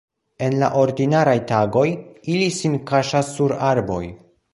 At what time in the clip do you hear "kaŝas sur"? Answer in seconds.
2.93-3.55